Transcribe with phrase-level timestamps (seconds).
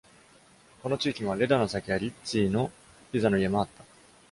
[0.81, 2.71] この地域には、レダの酒やリッツィーの
[3.11, 3.83] ピザの家もあった。